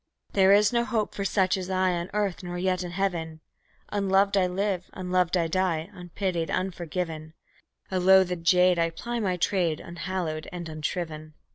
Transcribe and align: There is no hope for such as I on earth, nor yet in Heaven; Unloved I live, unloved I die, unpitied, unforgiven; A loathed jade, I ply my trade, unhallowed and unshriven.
There 0.33 0.51
is 0.51 0.73
no 0.73 0.83
hope 0.83 1.13
for 1.13 1.23
such 1.23 1.55
as 1.57 1.69
I 1.69 1.91
on 1.93 2.09
earth, 2.11 2.41
nor 2.41 2.57
yet 2.57 2.81
in 2.83 2.89
Heaven; 2.89 3.39
Unloved 3.89 4.35
I 4.35 4.47
live, 4.47 4.89
unloved 4.93 5.37
I 5.37 5.45
die, 5.45 5.91
unpitied, 5.93 6.49
unforgiven; 6.49 7.35
A 7.91 7.99
loathed 7.99 8.43
jade, 8.43 8.79
I 8.79 8.89
ply 8.89 9.19
my 9.19 9.37
trade, 9.37 9.79
unhallowed 9.79 10.49
and 10.51 10.67
unshriven. 10.67 11.35